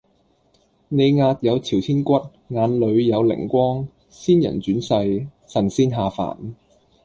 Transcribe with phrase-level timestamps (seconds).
[0.87, 2.13] 你額有朝天骨，
[2.47, 6.35] 眼裡有靈光，仙人轉世，神仙下凡